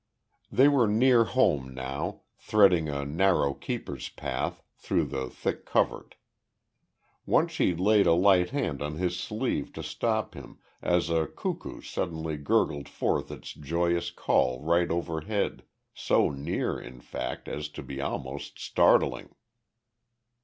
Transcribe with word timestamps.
They 0.51 0.67
were 0.67 0.87
near 0.87 1.25
home 1.25 1.75
now, 1.75 2.21
threading 2.35 2.89
a 2.89 3.05
narrow 3.05 3.53
keeper's 3.53 4.09
path, 4.09 4.63
through 4.75 5.05
the 5.05 5.29
thick 5.29 5.63
covert. 5.63 6.15
Once 7.27 7.51
she 7.51 7.75
laid 7.75 8.07
a 8.07 8.13
light 8.15 8.49
hand 8.49 8.81
on 8.81 8.95
his 8.95 9.19
sleeve 9.19 9.71
to 9.73 9.83
stop 9.83 10.33
him, 10.33 10.57
as 10.81 11.11
a 11.11 11.27
cuckoo 11.27 11.81
suddenly 11.81 12.35
gurgled 12.37 12.89
forth 12.89 13.29
his 13.29 13.53
joyous 13.53 14.09
call 14.09 14.59
right 14.63 14.89
overhead, 14.89 15.65
so 15.93 16.31
near, 16.31 16.79
in 16.79 16.99
fact, 16.99 17.47
as 17.47 17.69
to 17.69 17.83
be 17.83 18.01
almost 18.01 18.57
startling. 18.57 19.35